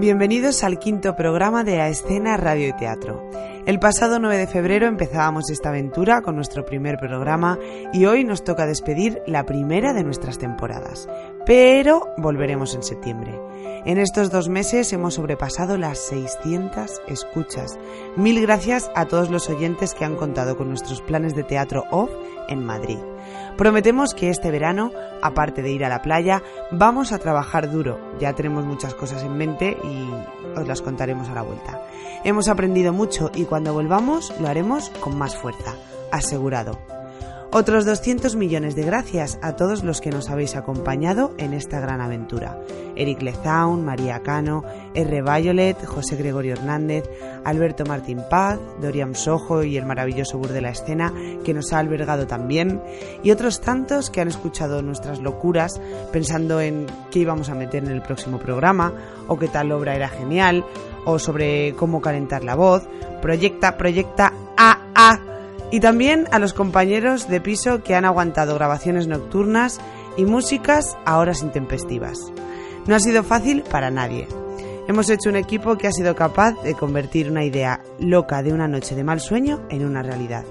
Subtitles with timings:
[0.00, 3.28] Bienvenidos al quinto programa de A Escena Radio y Teatro.
[3.66, 7.58] El pasado 9 de febrero empezábamos esta aventura con nuestro primer programa
[7.92, 11.08] y hoy nos toca despedir la primera de nuestras temporadas.
[11.44, 13.40] Pero volveremos en septiembre.
[13.84, 17.76] En estos dos meses hemos sobrepasado las 600 escuchas.
[18.16, 22.10] Mil gracias a todos los oyentes que han contado con nuestros planes de teatro off
[22.48, 22.98] en Madrid.
[23.58, 27.98] Prometemos que este verano, aparte de ir a la playa, vamos a trabajar duro.
[28.20, 30.08] Ya tenemos muchas cosas en mente y
[30.56, 31.82] os las contaremos a la vuelta.
[32.22, 35.74] Hemos aprendido mucho y cuando volvamos lo haremos con más fuerza.
[36.12, 36.97] Asegurado.
[37.50, 42.02] Otros 200 millones de gracias a todos los que nos habéis acompañado en esta gran
[42.02, 42.60] aventura.
[42.94, 45.22] Eric Lezaun, María Cano, R.
[45.22, 47.04] Violet, José Gregorio Hernández,
[47.46, 51.78] Alberto Martín Paz, Dorian Sojo y el maravilloso Bur de la Escena, que nos ha
[51.78, 52.82] albergado también,
[53.22, 55.80] y otros tantos que han escuchado nuestras locuras
[56.12, 58.92] pensando en qué íbamos a meter en el próximo programa,
[59.26, 60.66] o qué tal obra era genial,
[61.06, 62.86] o sobre cómo calentar la voz.
[63.22, 65.37] Proyecta, proyecta, a, a
[65.70, 69.80] y también a los compañeros de piso que han aguantado grabaciones nocturnas
[70.16, 72.32] y músicas a horas intempestivas.
[72.86, 74.26] No ha sido fácil para nadie.
[74.88, 78.68] Hemos hecho un equipo que ha sido capaz de convertir una idea loca de una
[78.68, 80.44] noche de mal sueño en una realidad.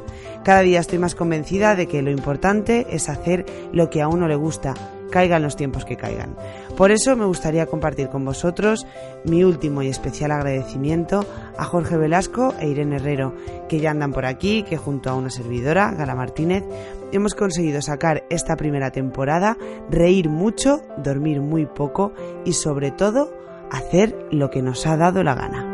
[0.43, 4.27] Cada día estoy más convencida de que lo importante es hacer lo que a uno
[4.27, 4.75] le gusta,
[5.11, 6.35] caigan los tiempos que caigan.
[6.75, 8.85] Por eso me gustaría compartir con vosotros
[9.23, 11.25] mi último y especial agradecimiento
[11.57, 13.33] a Jorge Velasco e Irene Herrero,
[13.67, 16.63] que ya andan por aquí, que junto a una servidora, Gala Martínez,
[17.11, 19.57] hemos conseguido sacar esta primera temporada,
[19.89, 22.13] reír mucho, dormir muy poco
[22.45, 23.33] y sobre todo
[23.71, 25.66] hacer lo que nos ha dado la gana.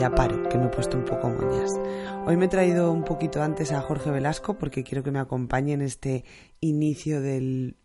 [0.00, 1.78] Ya paro, que me he puesto un poco moñas.
[2.24, 5.74] Hoy me he traído un poquito antes a Jorge Velasco porque quiero que me acompañe
[5.74, 6.24] en este
[6.60, 7.76] inicio del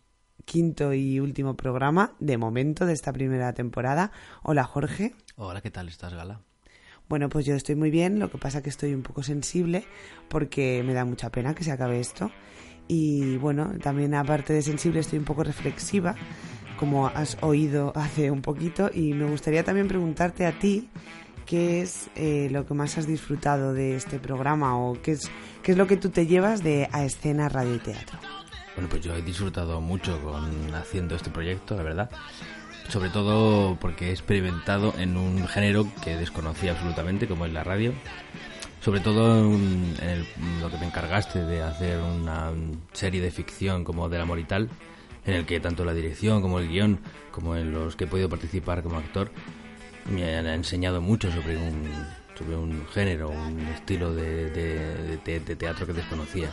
[0.46, 4.12] quinto y último programa, de momento, de esta primera temporada.
[4.44, 5.14] Hola, Jorge.
[5.36, 6.40] Hola, ¿qué tal estás, Gala?
[7.10, 9.84] Bueno, pues yo estoy muy bien, lo que pasa que estoy un poco sensible
[10.30, 12.32] porque me da mucha pena que se acabe esto.
[12.88, 16.16] Y bueno, también aparte de sensible estoy un poco reflexiva,
[16.80, 20.90] como has oído hace un poquito, y me gustaría también preguntarte a ti
[21.46, 25.30] qué es eh, lo que más has disfrutado de este programa o qué es,
[25.64, 28.18] qué es lo que tú te llevas de A Escena Radio y Teatro.
[28.76, 32.10] Bueno, pues yo he disfrutado mucho con haciendo este proyecto, la verdad.
[32.90, 37.94] Sobre todo porque he experimentado en un género que desconocía absolutamente, como es la radio.
[38.82, 40.28] Sobre todo en, el-
[40.62, 42.52] lo que me encargaste de hacer una
[42.94, 44.70] serie de ficción como del amor y tal,
[45.26, 47.00] en el que tanto la dirección como el guion,
[47.32, 49.32] como en los que he podido participar como actor,
[50.10, 51.84] me han enseñado mucho sobre un,
[52.38, 56.50] sobre un género, un estilo de, de- de de teatro que desconocía.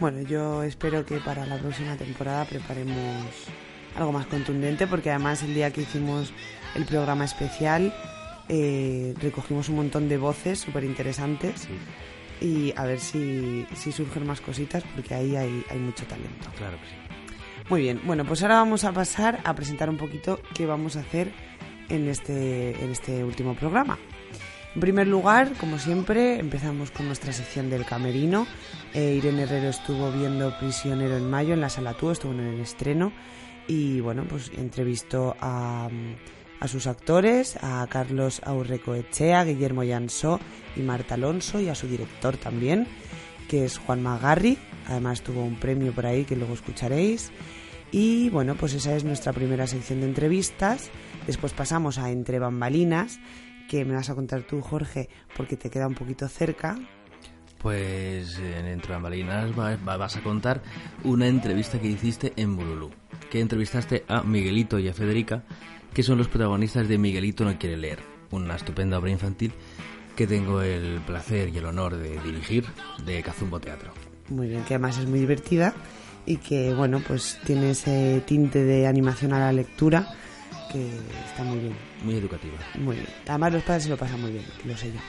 [0.00, 3.24] Bueno, yo espero que para la próxima temporada preparemos
[3.96, 6.32] algo más contundente, porque además el día que hicimos
[6.76, 7.92] el programa especial
[8.48, 11.66] eh, recogimos un montón de voces súper interesantes
[12.40, 16.48] y a ver si, si surgen más cositas, porque ahí hay, hay mucho talento.
[16.56, 16.94] Claro que sí.
[17.68, 21.00] Muy bien, bueno, pues ahora vamos a pasar a presentar un poquito qué vamos a
[21.00, 21.32] hacer
[21.88, 23.98] en este, en este último programa.
[24.74, 28.46] En primer lugar, como siempre, empezamos con nuestra sección del camerino.
[28.94, 32.60] Eh, Irene Herrero estuvo viendo Prisionero en mayo en la sala Tú, estuvo en el
[32.60, 33.12] estreno
[33.66, 35.88] y bueno, pues entrevistó a,
[36.60, 40.40] a sus actores, a Carlos Aurrecoechea, Guillermo Llansó
[40.76, 42.86] y Marta Alonso y a su director también,
[43.48, 44.58] que es Juan Magarri.
[44.86, 47.30] Además tuvo un premio por ahí que luego escucharéis.
[47.90, 50.90] Y bueno, pues esa es nuestra primera sección de entrevistas.
[51.28, 53.20] Después pasamos a Entre Bambalinas,
[53.68, 56.76] que me vas a contar tú, Jorge, porque te queda un poquito cerca.
[57.60, 60.62] Pues en Entre Bambalinas va- va- vas a contar
[61.04, 62.90] una entrevista que hiciste en Bululú,
[63.30, 65.42] que entrevistaste a Miguelito y a Federica,
[65.92, 67.98] que son los protagonistas de Miguelito no quiere leer,
[68.30, 69.52] una estupenda obra infantil
[70.16, 72.64] que tengo el placer y el honor de dirigir
[73.04, 73.92] de Cazumbo Teatro.
[74.30, 75.74] Muy bien, que además es muy divertida
[76.26, 80.08] y que, bueno, pues tiene ese tinte de animación a la lectura
[80.72, 80.88] que
[81.30, 81.76] está muy bien.
[82.04, 82.56] Muy educativa.
[82.76, 83.08] Muy bien.
[83.26, 85.00] Además los padres se lo pasan muy bien, lo sé yo.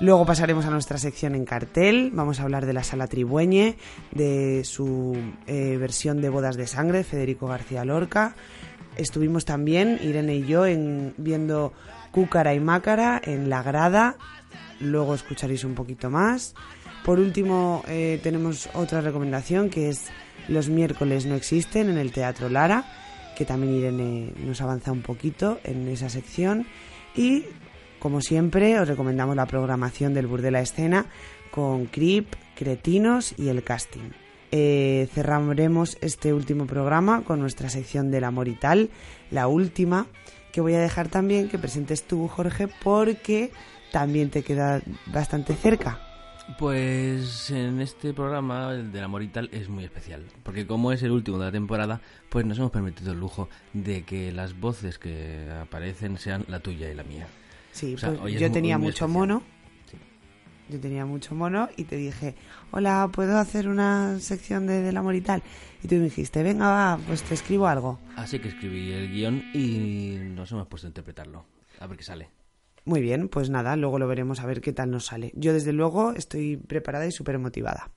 [0.00, 2.10] Luego pasaremos a nuestra sección en cartel.
[2.14, 3.76] Vamos a hablar de la sala Tribueñe,
[4.12, 5.14] de su
[5.46, 8.34] eh, versión de Bodas de Sangre, Federico García Lorca.
[8.96, 11.74] Estuvimos también, Irene y yo, en, viendo
[12.12, 14.16] Cúcara y Mácara en La Grada.
[14.80, 16.54] Luego escucharéis un poquito más.
[17.04, 20.06] Por último, eh, tenemos otra recomendación que es
[20.48, 22.84] Los miércoles no existen en el Teatro Lara,
[23.40, 26.66] que también Irene nos avanza un poquito en esa sección.
[27.16, 27.44] Y
[27.98, 31.06] como siempre, os recomendamos la programación del Burdela Escena
[31.50, 34.10] con Creep, Cretinos y el casting.
[34.52, 38.90] Eh, cerraremos este último programa con nuestra sección del amor y tal,
[39.30, 40.06] la última,
[40.52, 43.52] que voy a dejar también que presentes tú, Jorge, porque
[43.90, 46.09] también te queda bastante cerca.
[46.58, 50.24] Pues en este programa, el del amor y tal, es muy especial.
[50.42, 54.02] Porque como es el último de la temporada, pues nos hemos permitido el lujo de
[54.04, 57.26] que las voces que aparecen sean la tuya y la mía.
[57.72, 59.42] Sí, pues yo tenía mucho mono.
[60.68, 62.36] Yo tenía mucho mono y te dije,
[62.70, 65.42] hola, ¿puedo hacer una sección de del amor y tal?
[65.82, 67.98] Y tú me dijiste, venga, va, pues te escribo algo.
[68.16, 71.44] Así que escribí el guion y nos hemos puesto a interpretarlo.
[71.80, 72.39] A ver qué sale.
[72.90, 75.30] Muy bien, pues nada, luego lo veremos a ver qué tal nos sale.
[75.36, 77.88] Yo desde luego estoy preparada y súper motivada.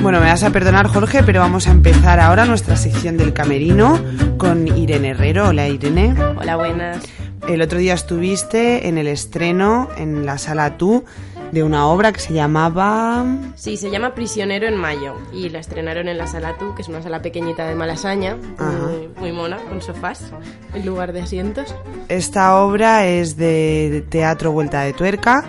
[0.00, 4.00] Bueno, me vas a perdonar Jorge, pero vamos a empezar ahora nuestra sección del camerino
[4.38, 5.48] con Irene Herrero.
[5.48, 6.14] Hola Irene.
[6.38, 7.02] Hola, buenas.
[7.48, 11.04] El otro día estuviste en el estreno en la sala Tú
[11.52, 13.24] de una obra que se llamaba...
[13.56, 16.88] Sí, se llama Prisionero en Mayo y la estrenaron en la sala Tú, que es
[16.88, 20.32] una sala pequeñita de Malasaña, muy, muy, mona, con sofás
[20.74, 21.74] en lugar de asientos.
[22.08, 25.44] Esta obra es de Teatro Vuelta de Tuerca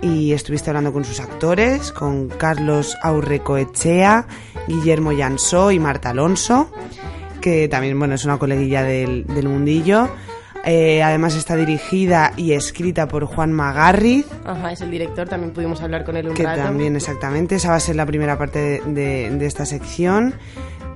[0.00, 4.26] y estuviste hablando con sus actores, con Carlos Aurrecoechea,
[4.66, 6.70] Guillermo Llansó y Marta Alonso,
[7.40, 10.08] que también bueno, es una coleguilla del, del mundillo.
[10.64, 14.26] Eh, además está dirigida y escrita por Juan Magarriz.
[14.44, 17.76] Ajá, es el director, también pudimos hablar con él un que también, exactamente, esa va
[17.76, 20.34] a ser la primera parte de, esta sección.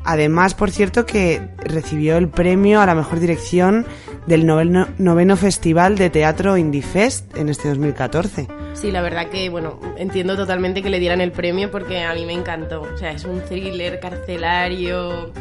[0.04, 3.86] Además, por cierto, que recibió el premio a la mejor dirección
[4.26, 8.48] del noveno, noveno Festival de Teatro Indifest en este 2014.
[8.74, 12.26] Sí, la verdad que, bueno, entiendo totalmente que le dieran el premio porque a mí
[12.26, 12.82] me encantó.
[12.82, 15.32] O sea, es un thriller carcelario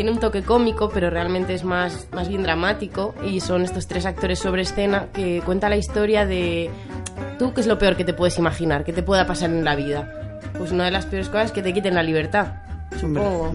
[0.00, 3.14] tiene un toque cómico, pero realmente es más, más bien dramático.
[3.22, 6.70] Y son estos tres actores sobre escena que cuenta la historia de
[7.38, 9.76] tú, qué es lo peor que te puedes imaginar, que te pueda pasar en la
[9.76, 10.40] vida.
[10.56, 12.46] Pues una de las peores cosas es que te quiten la libertad.
[12.98, 13.52] Supongo.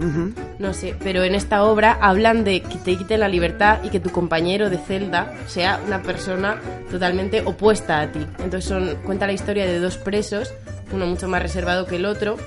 [0.60, 4.00] No sé, pero en esta obra hablan de que te quiten la libertad y que
[4.00, 6.62] tu compañero de celda sea una persona
[6.92, 8.20] totalmente opuesta a ti.
[8.38, 10.54] Entonces son, cuenta la historia de dos presos,
[10.94, 12.38] uno mucho más reservado que el otro,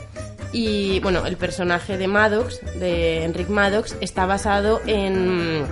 [0.53, 5.67] y bueno, el personaje de Maddox, de Enric Maddox, está basado en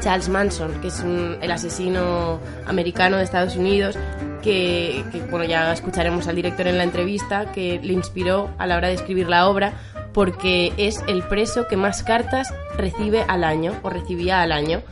[0.00, 3.96] Charles Manson, que es el asesino americano de Estados Unidos,
[4.42, 8.88] que, bueno, ya escucharemos al director en la entrevista, que le inspiró a la hora
[8.88, 9.72] de escribir la obra,
[10.12, 14.82] porque es el preso que más cartas recibe al año, o recibía al año.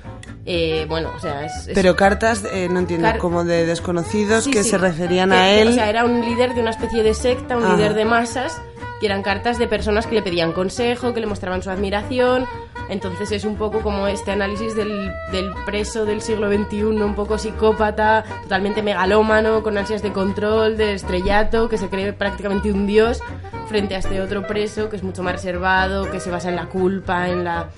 [0.48, 1.70] Eh, bueno, o sea, es...
[1.74, 5.68] Pero cartas, eh, no entiendo, como de desconocidos que se referían a él.
[5.68, 8.60] O sea, era un líder de una especie de secta, un líder de masas
[9.00, 12.46] que eran cartas de personas que le pedían consejo, que le mostraban su admiración.
[12.88, 17.38] Entonces es un poco como este análisis del, del preso del siglo XXI, un poco
[17.38, 23.20] psicópata, totalmente megalómano, con ansias de control, de estrellato, que se cree prácticamente un dios,
[23.68, 26.66] frente a este otro preso que es mucho más reservado, que se basa en la
[26.66, 27.68] culpa, en la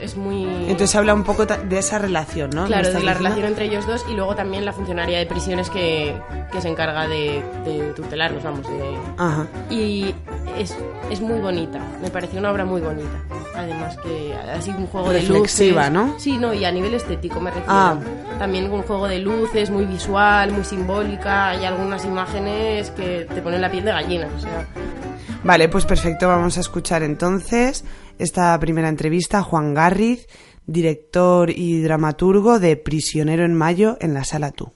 [0.00, 0.44] es, muy...
[0.68, 2.66] Entonces habla un poco de esa relación, ¿no?
[2.66, 6.14] Claro, de la relación entre ellos dos y luego también la funcionaria de prisiones que,
[6.60, 8.66] se encarga de, de, tutelarlos, vamos.
[8.66, 8.96] De...
[9.18, 9.46] Ajá.
[9.70, 10.14] Y
[10.58, 10.76] es,
[11.10, 13.22] es muy bonita, me pareció una obra muy bonita.
[13.54, 15.74] Además que ha sido un juego de luces.
[15.90, 16.18] ¿no?
[16.18, 17.72] Sí, no, y a nivel estético me refiero.
[17.72, 17.98] Ah.
[18.38, 21.50] También un juego de luces, muy visual, muy simbólica.
[21.50, 24.66] Hay algunas imágenes que te ponen la piel de gallina, o sea...
[25.44, 27.84] Vale, pues perfecto, vamos a escuchar entonces
[28.22, 30.26] esta primera entrevista a Juan Garriz,
[30.64, 34.72] director y dramaturgo de Prisionero en Mayo en la Sala Tú.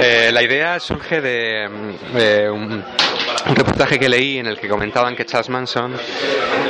[0.00, 2.82] Eh, la idea surge de, un,
[3.54, 5.92] reportaje que leí en el que comentaban que Charles Manson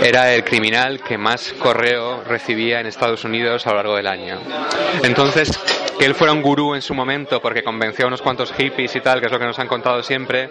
[0.02, 4.40] era el criminal que más correo recibía en Estados Unidos a lo largo del año.
[5.04, 5.56] Entonces,
[5.98, 9.00] que él fuera un gurú en su momento porque convenció a unos cuantos hippies y
[9.00, 10.50] tal, que es lo que nos han contado siempre,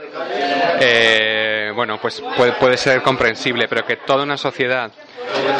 [0.79, 1.38] eh,
[1.71, 4.91] bueno, pues puede, ser comprensible, pero que toda una sociedad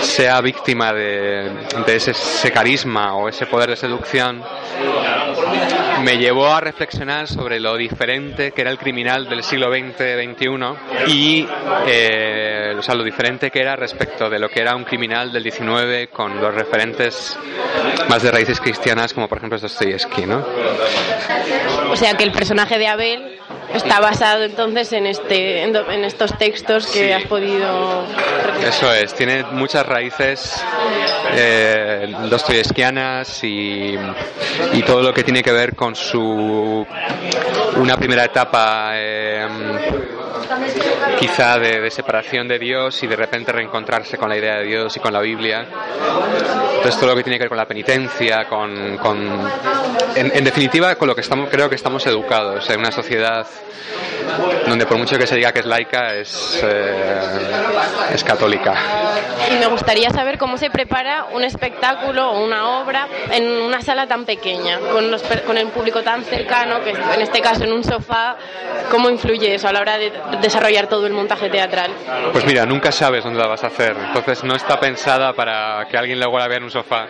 [0.01, 1.51] sea víctima de,
[1.87, 4.43] ese, carisma o ese poder de seducción
[6.03, 11.45] me llevó a reflexionar sobre lo diferente que era el criminal del siglo XX-XXI y
[11.87, 15.43] eh, o sea, lo diferente que era respecto de lo que era un criminal del
[15.43, 17.37] XIX con los referentes
[18.07, 20.45] más de raíces cristianas como por ejemplo Dostoyevsky, ¿no?
[21.91, 23.38] O sea que el personaje de Abel
[23.73, 28.03] está basado entonces en este en, estos textos que has podido
[28.65, 30.63] eso es tiene muchas raíces
[31.33, 33.95] eh, dostoyevskianas y,
[34.73, 36.85] y todo lo que tiene que ver con su
[37.77, 39.47] una primera etapa eh,
[41.20, 45.00] quizá de, separación de Dios y de repente reencontrarse con la idea de Dios y
[45.00, 45.65] con la Biblia.
[46.75, 49.00] Entonces todo lo que tiene que ver con la penitencia, con,
[50.15, 53.46] en, definitiva con lo que estamos, creo que estamos educados en una sociedad
[54.68, 57.51] donde por mucho que se diga que es laica es, eh,
[58.13, 58.75] es católica.
[59.51, 64.08] Y me gustaría saber cómo se prepara un espectáculo o una obra en una sala
[64.08, 67.84] tan pequeña, con, los, con el público tan cercano, que en este caso en un
[67.84, 68.38] sofá,
[68.91, 71.91] ¿cómo influye eso a la hora de desarrollar todo el montaje teatral?
[72.31, 75.98] Pues mira, nunca sabes dónde la vas a hacer, entonces no está pensada para que
[75.98, 77.08] alguien la vea en un sofá.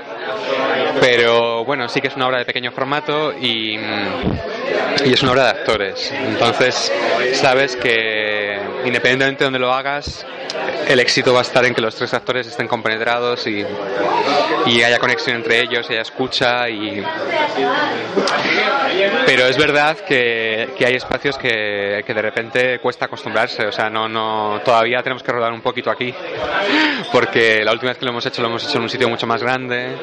[1.00, 3.76] Pero bueno, sí que es una obra de pequeño formato y,
[5.06, 6.12] y es una obra de actores.
[6.12, 6.92] Entonces
[7.34, 10.26] sabes que independientemente de donde lo hagas,
[10.90, 13.64] el éxito va a estar en que los tres actores estén compenetrados y,
[14.66, 17.06] y haya conexión entre ellos, haya escucha y
[19.24, 23.88] pero es verdad que, que hay espacios que, que, de repente cuesta acostumbrarse, o sea,
[23.88, 26.12] no, no, todavía tenemos que rodar un poquito aquí,
[27.12, 29.28] porque la última vez que lo hemos hecho lo hemos hecho en un sitio mucho
[29.28, 29.96] más grande,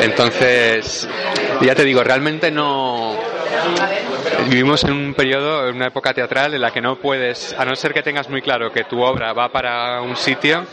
[0.00, 1.08] entonces,
[1.60, 3.16] ya te digo, realmente no
[4.46, 7.74] vivimos en un periodo, en una época teatral en la que no puedes, a no
[7.74, 10.64] ser que tengas muy claro que tu obra va para un sitio,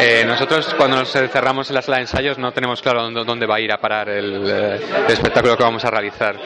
[0.00, 3.56] eh, nosotros cuando nos encerramos en la sala de ensayos no tenemos claro dónde, va
[3.56, 6.36] a ir a parar el, eh, el, espectáculo que vamos a realizar.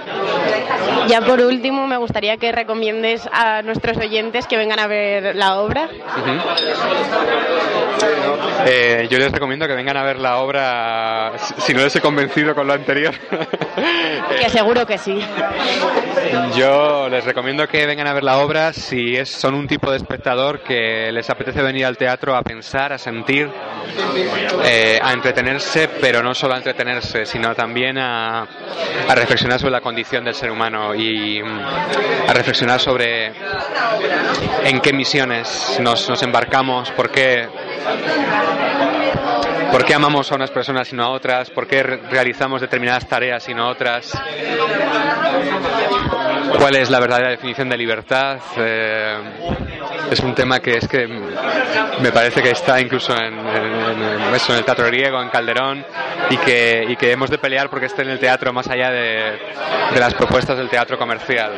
[1.08, 5.58] Ya por último, me gustaría que recomiendes a nuestros oyentes que vengan a ver la
[5.58, 5.88] obra.
[8.66, 12.54] eh, yo les recomiendo que vengan a ver la obra, si no les he convencido
[12.54, 13.14] con lo anterior.
[14.40, 15.20] que seguro que sí.
[16.56, 19.96] Yo les recomiendo que vengan a ver la obra si es, son un tipo de
[19.96, 23.48] espectador que les apetece venir al teatro a pensar, a sentir,
[24.64, 29.80] eh, a entretenerse, pero no solo a entretenerse, sino también a, a, reflexionar sobre la
[29.80, 31.60] condición del ser humano y mm,
[32.28, 33.32] a reflexionar sobre
[34.64, 37.48] en qué misiones nos, nos embarcamos, por qué
[39.72, 41.48] ¿Por qué amamos a unas personas y no a otras?
[41.48, 44.12] ¿Por qué realizamos determinadas tareas y no otras?
[46.58, 48.38] ¿Cuál es la verdadera definición de libertad?
[48.58, 49.16] Eh,
[50.10, 55.22] es un tema que es que me parece que está incluso en, el teatro griego,
[55.22, 55.84] en Calderón,
[56.28, 59.38] y que, y que hemos de pelear porque esté en el teatro más allá de,
[59.98, 61.50] las propuestas del teatro comercial,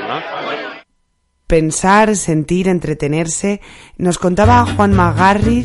[1.46, 3.60] pensar, sentir, entretenerse.
[3.96, 5.64] Nos contaba Juan Magarri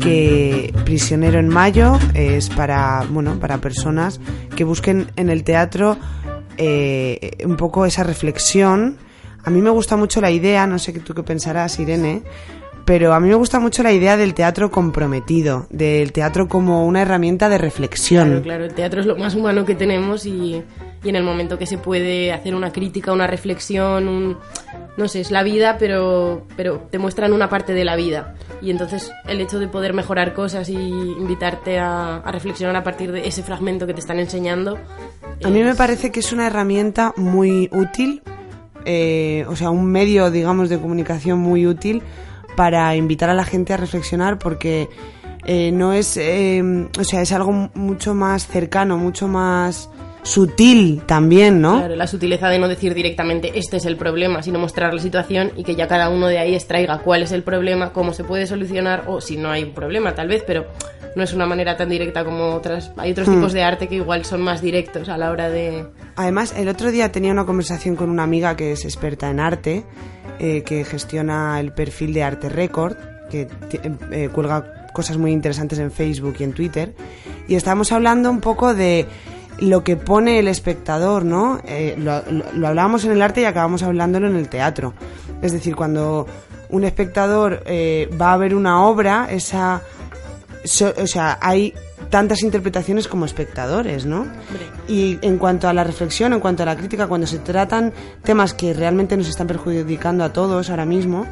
[0.00, 4.20] que Prisionero en Mayo es para, bueno, para personas
[4.56, 5.96] que busquen en el teatro
[6.56, 8.98] eh, un poco esa reflexión.
[9.44, 12.22] A mí me gusta mucho la idea, no sé tú qué pensarás, Irene,
[12.84, 17.02] pero a mí me gusta mucho la idea del teatro comprometido, del teatro como una
[17.02, 18.28] herramienta de reflexión.
[18.28, 20.62] Claro, claro, el teatro es lo más humano que tenemos y,
[21.04, 24.36] y en el momento que se puede hacer una crítica, una reflexión, un,
[24.98, 28.34] no sé, es la vida, pero, pero te muestran una parte de la vida.
[28.60, 33.12] Y entonces el hecho de poder mejorar cosas y invitarte a, a reflexionar a partir
[33.12, 34.76] de ese fragmento que te están enseñando.
[35.44, 38.22] A mí me parece que es una herramienta muy útil,
[38.84, 42.02] eh, o sea, un medio, digamos, de comunicación muy útil
[42.56, 44.88] para invitar a la gente a reflexionar porque
[45.44, 49.88] eh, no es, eh, o sea, es algo mucho más cercano, mucho más
[50.28, 51.78] sutil también, ¿no?
[51.78, 55.52] Claro, la sutileza de no decir directamente este es el problema, sino mostrar la situación
[55.56, 58.46] y que ya cada uno de ahí extraiga cuál es el problema, cómo se puede
[58.46, 60.66] solucionar o si no hay un problema, tal vez, pero
[61.16, 62.92] no es una manera tan directa como otras.
[62.98, 63.34] Hay otros hmm.
[63.34, 65.86] tipos de arte que igual son más directos a la hora de.
[66.16, 69.84] Además, el otro día tenía una conversación con una amiga que es experta en arte,
[70.38, 72.96] eh, que gestiona el perfil de Arte Record,
[73.30, 73.48] que
[74.12, 76.94] eh, cuelga cosas muy interesantes en Facebook y en Twitter,
[77.46, 79.06] y estábamos hablando un poco de
[79.60, 81.60] lo que pone el espectador, ¿no?
[81.64, 84.94] Eh, lo, lo, lo, hablábamos en el arte y acabamos hablándolo en el teatro.
[85.42, 86.26] Es decir, cuando
[86.70, 89.82] un espectador eh, va a ver una obra, esa,
[90.64, 91.74] so, o sea, hay
[92.10, 94.26] tantas interpretaciones como espectadores, ¿no?
[94.86, 98.54] Y en cuanto a la reflexión, en cuanto a la crítica, cuando se tratan temas
[98.54, 101.26] que realmente nos están perjudicando a todos ahora mismo,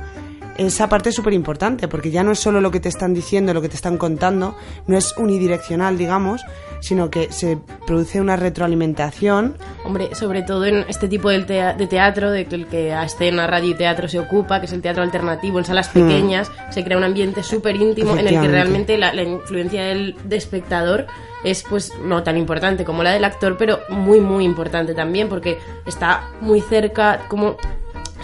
[0.59, 3.55] esa parte es súper importante, porque ya no es solo lo que te están diciendo,
[3.55, 6.43] lo que te están contando, no es unidireccional, digamos,
[6.81, 9.57] sino que se produce una retroalimentación.
[9.85, 11.41] Hombre, sobre todo en este tipo de,
[11.89, 15.03] teatro, de el que a escena, radio y teatro se ocupa, que es el teatro
[15.03, 15.93] alternativo en salas mm.
[15.93, 21.07] pequeñas, se crea un ambiente súper íntimo en el que realmente la, influencia del espectador
[21.45, 25.59] es pues no tan importante como la del actor, pero muy muy importante también porque
[25.85, 27.57] está muy cerca, como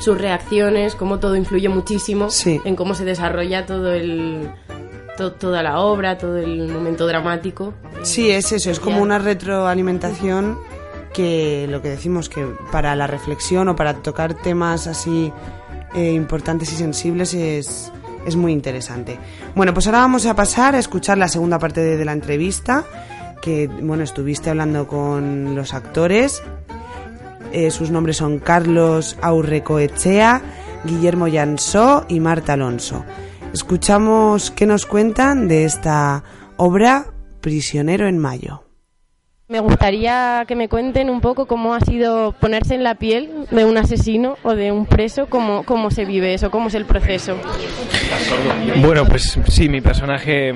[0.02, 4.50] sus reacciones, cómo todo influye muchísimo en cómo se desarrolla todo el
[5.16, 7.74] toda la obra, todo el momento dramático.
[8.02, 10.58] Sí, es eso, es como una retroalimentación
[11.12, 15.32] que lo que decimos que para la reflexión o para tocar temas así
[15.94, 17.92] eh, importantes y sensibles es,
[18.26, 19.18] es muy interesante.
[19.54, 22.84] Bueno, pues ahora vamos a pasar a escuchar la segunda parte de, la entrevista,
[23.42, 26.42] que bueno, estuviste hablando con los actores.
[27.52, 30.40] Eh, sus nombres son Carlos Aurrecoechea,
[30.84, 33.04] Guillermo Llansó y Marta Alonso.
[33.52, 36.24] Escuchamos qué nos cuentan de esta
[36.56, 37.06] obra
[37.42, 38.64] Prisionero en Mayo.
[39.48, 43.66] Me gustaría que me cuenten un poco cómo ha sido ponerse en la piel de
[43.66, 47.36] un asesino o de un preso, cómo, cómo se vive eso, cómo es el proceso.
[48.80, 50.54] Bueno, pues sí, mi personaje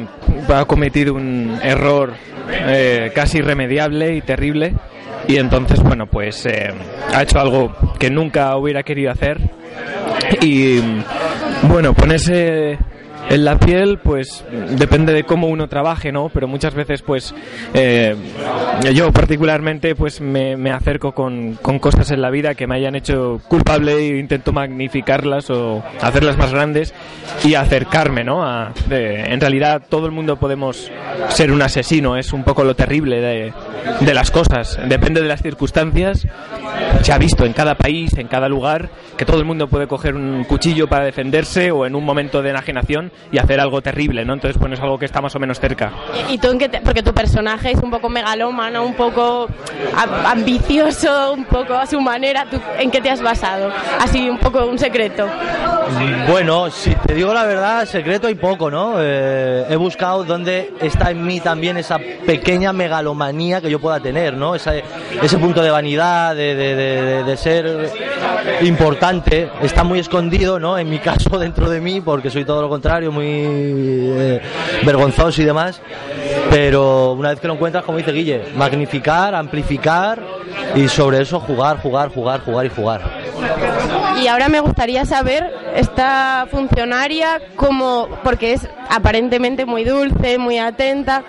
[0.49, 2.15] ha cometido un error
[2.49, 4.73] eh, casi irremediable y terrible
[5.29, 6.73] y entonces, bueno, pues eh,
[7.15, 9.39] ha hecho algo que nunca hubiera querido hacer.
[10.41, 10.81] Y
[11.63, 12.79] bueno, ponerse
[13.29, 16.29] en la piel, pues depende de cómo uno trabaje, ¿no?
[16.29, 17.35] Pero muchas veces, pues
[17.75, 18.15] eh,
[18.95, 23.41] yo particularmente, pues me, acerco con, con, cosas en la vida que me hayan hecho
[23.49, 26.95] culpable e intento magnificarlas o hacerlas más grandes
[27.45, 28.45] y acercarme, ¿no?
[28.45, 30.91] A, en realidad todo el mundo podemos
[31.29, 33.53] ser un asesino, es un poco lo terrible de,
[34.01, 34.79] de las cosas.
[34.89, 36.27] Depende de las circunstancias.
[37.03, 40.15] Se ha visto en cada país, en cada lugar, que todo el mundo puede coger
[40.15, 44.35] un cuchillo para defenderse o en un momento de enajenación y hacer algo terrible, ¿no?
[44.35, 45.93] Entonces, bueno, es algo que está más o menos cerca.
[46.29, 49.49] ¿Y tú en qué Porque tu personaje es un poco megalómano, un poco
[50.25, 52.47] ambicioso, un poco a su manera.
[52.51, 53.71] ¿Tú en qué te has basado?
[54.01, 55.27] Así, un poco un secreto.
[56.29, 58.95] Bueno, si te digo la verdad, secreto hay poco, ¿no?
[58.99, 64.35] Eh, he buscado dónde está en mí también esa pequeña megalomanía que yo pueda tener,
[64.35, 64.55] ¿no?
[64.57, 67.91] ese punto de vanidad, de, de, de, ser
[68.63, 70.79] importante, está muy escondido, ¿no?
[70.79, 74.41] En mi caso, dentro de mí, porque soy todo lo contrario, muy eh,
[75.37, 75.81] y demás.
[76.51, 80.23] Pero una vez que lo encuentras, como dice Guille, magnificar, amplificar
[80.75, 83.03] y sobre eso jugar, jugar, jugar, jugar y jugar.
[84.23, 91.23] Y ahora me gustaría saber, esta funcionaria, como, porque es aparentemente muy dulce, muy atenta,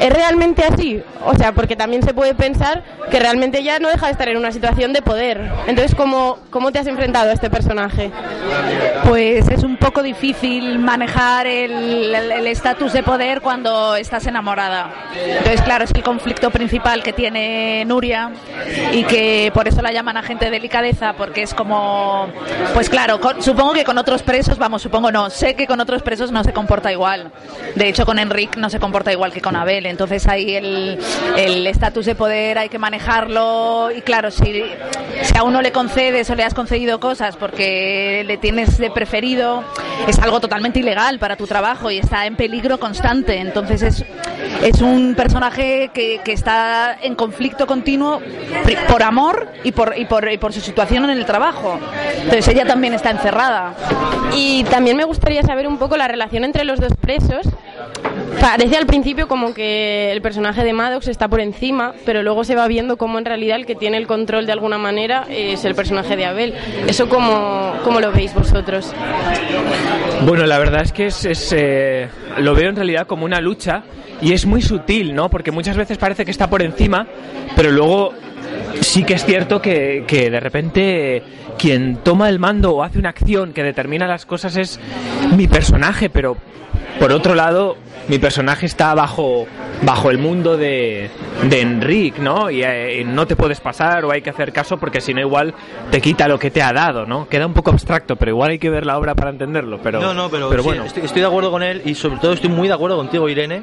[0.00, 1.02] ¿Es realmente así?
[1.26, 4.38] O sea, porque también se puede pensar que realmente ya no deja de estar en
[4.38, 5.52] una situación de poder.
[5.66, 8.10] Entonces, ¿cómo, cómo te has enfrentado a este personaje?
[9.04, 14.90] Pues es un poco difícil manejar el estatus de poder cuando estás enamorada.
[15.14, 18.30] Entonces, claro, es el conflicto principal que tiene Nuria
[18.92, 22.28] y que por eso la llaman agente de delicadeza, porque es como,
[22.74, 26.32] pues claro, supongo que con otros presos, vamos, supongo no, sé que con otros presos
[26.32, 27.30] no se comporta igual.
[27.74, 32.06] De hecho, con Enrique no se comporta igual que con Abel entonces ahí el estatus
[32.06, 34.62] de poder hay que manejarlo y claro, si,
[35.22, 39.64] si a uno le concedes o le has concedido cosas porque le tienes de preferido,
[40.06, 43.38] es algo totalmente ilegal para tu trabajo y está en peligro constante.
[43.38, 44.04] Entonces es,
[44.62, 48.20] es un personaje que, que está en conflicto continuo
[48.88, 51.78] por amor y por, y, por, y por su situación en el trabajo.
[52.16, 53.74] Entonces ella también está encerrada.
[54.34, 57.46] Y también me gustaría saber un poco la relación entre los dos presos.
[58.38, 62.54] Parece al principio como que el personaje de Maddox está por encima, pero luego se
[62.54, 65.74] va viendo cómo en realidad el que tiene el control de alguna manera es el
[65.74, 66.54] personaje de Abel.
[66.86, 68.92] ¿Eso cómo, cómo lo veis vosotros?
[70.26, 73.82] Bueno, la verdad es que es, eh, lo veo en realidad como una lucha
[74.20, 75.28] y es muy sutil, ¿no?
[75.28, 77.06] Porque muchas veces parece que está por encima,
[77.56, 78.12] pero luego
[78.80, 81.22] sí que es cierto que, que, de repente
[81.58, 84.80] quien toma el mando o hace una acción que determina las cosas es
[85.36, 86.36] mi personaje, pero
[87.00, 87.76] por otro lado
[88.08, 89.46] mi personaje está bajo,
[89.82, 91.10] bajo el mundo de,
[91.44, 92.50] de Enrique, ¿no?
[92.50, 95.54] Y, eh, no te puedes pasar o hay que hacer caso porque si no igual
[95.90, 97.28] te quita lo que te ha dado, ¿no?
[97.28, 99.78] Queda un poco abstracto, pero igual hay que ver la obra para entenderlo.
[99.80, 100.84] Pero, no, no, pero, bueno.
[100.84, 103.62] Estoy, de acuerdo con él y sobre todo estoy muy de acuerdo contigo, Irene,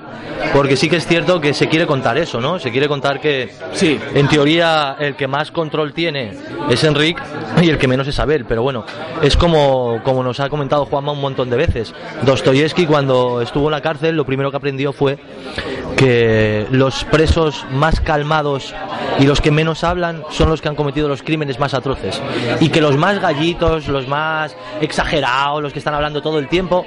[0.54, 2.60] porque sí que es cierto que se quiere contar eso, ¿no?
[2.60, 6.32] Se quiere contar que, sí, en teoría el que más control tiene
[6.70, 7.22] es Enrique
[7.62, 8.86] y el que menos es Abel, pero bueno,
[9.22, 11.94] es como, como nos ha comentado Juanma un montón de veces.
[12.24, 15.18] Dostoyevsky cuando estuvo en la cárcel lo primero que aprendió fue
[15.96, 18.74] que los presos más calmados
[19.20, 22.22] y los que menos hablan son los que han cometido los crímenes más atroces.
[22.60, 26.86] Y que los más gallitos, los más exagerados, los que están hablando todo el tiempo,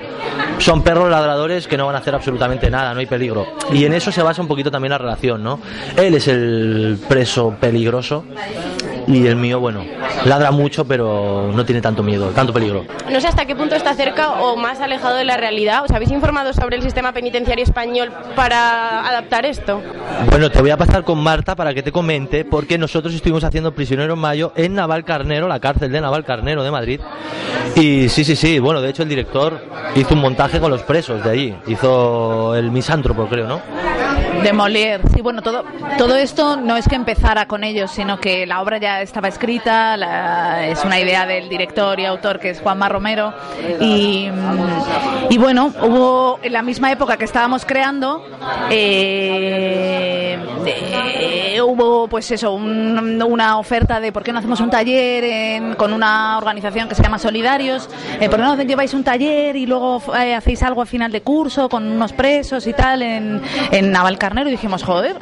[0.58, 3.46] son perros ladradores que no van a hacer absolutamente nada, no hay peligro.
[3.72, 5.58] Y en eso se basa un poquito también la relación, ¿no?
[5.96, 8.24] Él es el preso peligroso
[9.14, 9.84] y el mío, bueno,
[10.24, 12.84] ladra mucho, pero no tiene tanto miedo, tanto peligro.
[13.10, 15.84] No sé hasta qué punto está cerca o más alejado de la realidad.
[15.84, 19.82] ¿Os habéis informado sobre el sistema penitenciario español para adaptar esto?
[20.30, 23.72] Bueno, te voy a pasar con Marta para que te comente, porque nosotros estuvimos haciendo
[23.72, 27.00] Prisionero en Mayo en Naval Carnero, la cárcel de Naval Carnero de Madrid.
[27.76, 29.60] Y sí, sí, sí, bueno, de hecho el director
[29.94, 33.60] hizo un montaje con los presos de allí, hizo el misántropo, creo, ¿no?
[34.42, 35.64] De Molière, sí, bueno, todo,
[35.98, 39.96] todo esto no es que empezara con ellos, sino que la obra ya estaba escrita,
[39.98, 43.34] la- es una idea del director y autor que es Juanma Romero,
[43.80, 44.30] y,
[45.28, 48.24] y bueno, hubo en la misma época que estábamos creando,
[48.70, 55.22] eh, eh, hubo pues eso, un- una oferta de por qué no hacemos un taller
[55.24, 59.54] en- con una organización que se llama Solidarios, eh, por qué no lleváis un taller
[59.56, 63.42] y luego eh, hacéis algo a final de curso con unos presos y tal en,
[63.70, 65.16] en Navalcarnero y dijimos, joder.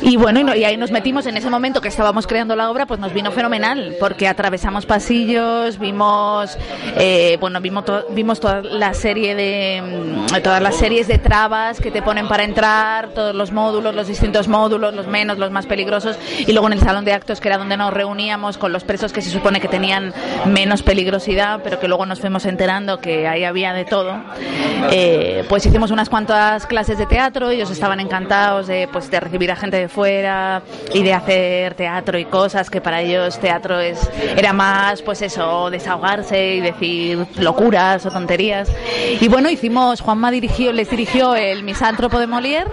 [0.00, 2.98] Y bueno, y, ahí nos metimos en ese momento que estábamos creando la obra, pues
[2.98, 6.56] nos vino fenomenal, porque atravesamos pasillos, vimos,
[6.96, 11.90] eh, bueno, vimos, vimos toda la serie de, mm, todas las series de trabas que
[11.90, 16.16] te ponen para entrar, todos los módulos, los distintos módulos, los menos, los más peligrosos,
[16.38, 19.12] y luego en el salón de actos, que era donde nos reuníamos con los presos
[19.12, 20.14] que se supone que tenían
[20.46, 24.14] menos peligrosidad, pero que luego nos fuimos enterando que ahí había de todo,
[24.90, 29.50] eh, pues hicimos unas cuantas clases de teatro, ellos estaban encantados de, pues, de recibir
[29.50, 30.62] a gente de fuera
[30.94, 33.98] y de hacer teatro y cosas que para ellos teatro es
[34.36, 38.70] era más pues eso desahogarse y decir locuras o tonterías
[39.20, 42.66] y bueno hicimos Juanma dirigió les dirigió el misántropo de Molière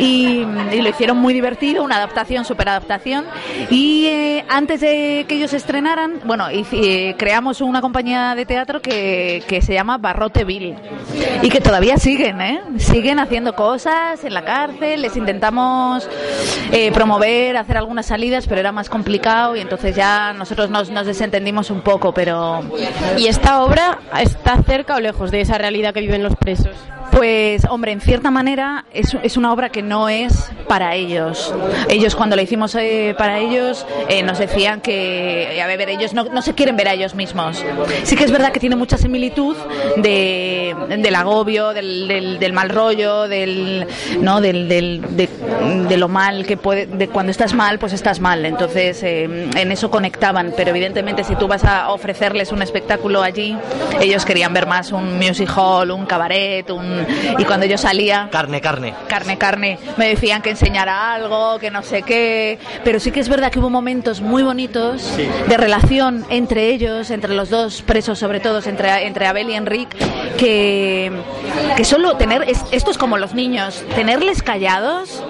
[0.00, 3.24] y, y lo hicieron muy divertido una adaptación super adaptación
[3.70, 8.80] y eh, antes de que ellos estrenaran bueno hici- eh, creamos una compañía de teatro
[8.82, 10.74] que, que se llama Barrote Bill
[11.42, 12.60] y que todavía siguen ¿eh?
[12.78, 16.08] siguen haciendo cosas en la cárcel les intentamos
[16.72, 21.06] eh, promover hacer algunas salidas pero era más complicado y entonces ya nosotros nos, nos
[21.06, 22.62] desentendimos un poco pero
[23.16, 26.72] ¿Y esta obra está cerca o lejos de esa realidad que viven los presos?
[27.12, 31.54] Pues, hombre, en cierta manera es, es una obra que no es para ellos.
[31.88, 36.24] Ellos, cuando la hicimos eh, para ellos, eh, nos decían que, a ver, ellos no,
[36.24, 37.64] no se quieren ver a ellos mismos.
[38.02, 39.56] Sí que es verdad que tiene mucha similitud
[39.96, 43.86] de, del agobio, del, del, del mal rollo, del,
[44.20, 44.40] ¿no?
[44.40, 45.28] del, del, de,
[45.88, 48.44] de lo mal que puede, de cuando estás mal, pues estás mal.
[48.44, 50.52] Entonces, eh, en eso conectaban.
[50.56, 53.56] Pero evidentemente, si tú vas a ofrecerles un espectáculo allí,
[54.00, 56.93] ellos querían ver más un music hall, un cabaret, un...
[57.38, 58.94] y cuando yo salía, Carne, carne.
[59.08, 63.28] carne, carne, me decían que enseñara algo, que no sé qué, pero sí que es
[63.28, 65.16] verdad que hubo momentos muy bonitos
[65.48, 69.96] de relación entre ellos, entre los dos presos sobre todo, entre, entre Abel y Enrique,
[70.38, 71.12] que,
[71.76, 75.22] que solo tener, es- esto es como los niños, tenerles callados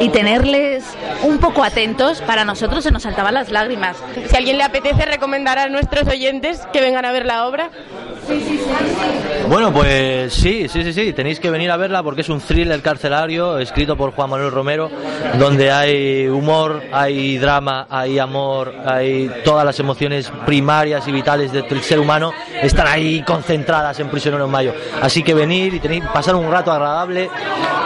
[0.00, 0.84] y tenerles
[1.22, 3.96] un poco atentos, para nosotros se nos saltaban las lágrimas.
[4.28, 7.70] Si a alguien le apetece recomendar a nuestros oyentes que vengan a ver la obra,
[9.48, 12.80] Bueno, pues sí, sí, sí, sí, tenéis que venir a verla porque es un thriller
[12.82, 14.88] carcelario escrito por Juan Manuel Romero,
[15.40, 21.82] donde hay humor, hay drama, hay amor, hay todas las emociones primarias y vitales del
[21.82, 24.74] ser humano están ahí concentradas en Prisionero en Mayo.
[25.02, 27.28] Así que venir y tenéis, pasar un rato agradable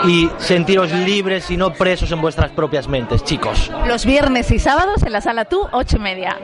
[0.07, 3.71] y sentiros libres y no presos en vuestras propias mentes, chicos.
[3.87, 6.37] Los viernes y sábados en la sala tú, ocho y media.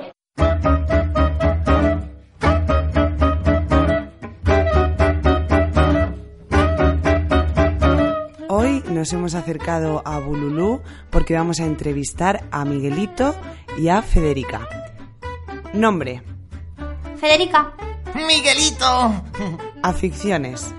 [9.01, 13.35] Nos hemos acercado a Bululú porque vamos a entrevistar a Miguelito
[13.79, 14.69] y a Federica.
[15.73, 16.23] Nombre,
[17.17, 17.73] Federica,
[18.15, 19.25] Miguelito.
[19.83, 20.75] aficiones,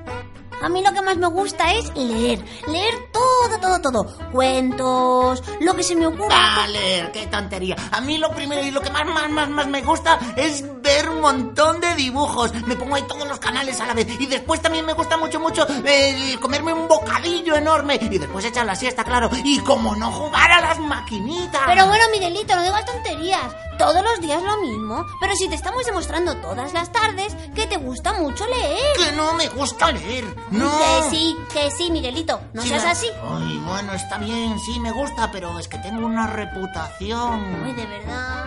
[0.62, 2.40] a mí lo que más me gusta es leer.
[2.68, 4.32] Leer todo, todo, todo.
[4.32, 6.64] Cuentos, lo que se me ocurra.
[6.64, 7.76] A leer, qué tontería.
[7.92, 11.10] A mí lo primero y lo que más, más, más, más me gusta es ver
[11.10, 12.54] un montón de dibujos.
[12.66, 14.08] Me pongo ahí todos los canales a la vez.
[14.20, 18.00] Y después también me gusta mucho, mucho el comerme un bocadillo enorme.
[18.02, 19.30] Y después echar la siesta, claro.
[19.44, 21.62] Y como no jugar a las maquinitas.
[21.66, 23.54] Pero bueno, Miguelito, no digas tonterías.
[23.78, 25.06] Todos los días lo mismo.
[25.20, 28.96] Pero si te estamos demostrando todas las tardes que te gusta mucho leer.
[28.98, 30.24] Que no me gusta leer.
[30.52, 30.70] No.
[30.78, 32.40] Que sí, que sí, Miguelito.
[32.54, 33.08] No Sí, seas así.
[33.24, 37.64] Ay, bueno, está bien, sí me gusta, pero es que tengo una reputación.
[37.66, 38.46] Ay, de verdad.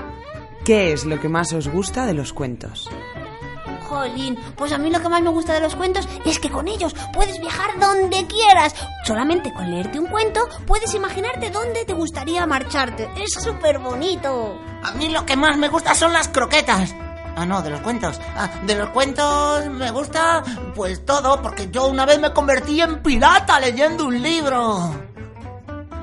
[0.64, 2.88] ¿Qué es lo que más os gusta de los cuentos?
[3.88, 6.68] Jolín, pues a mí lo que más me gusta de los cuentos es que con
[6.68, 8.74] ellos puedes viajar donde quieras.
[9.05, 13.09] Solamente con leerte un cuento puedes imaginarte dónde te gustaría marcharte.
[13.16, 14.59] Es súper bonito.
[14.83, 16.94] A mí lo que más me gusta son las croquetas.
[17.37, 18.20] Ah, no, de los cuentos.
[18.37, 20.42] Ah, de los cuentos me gusta
[20.74, 24.94] pues todo, porque yo una vez me convertí en pirata leyendo un libro.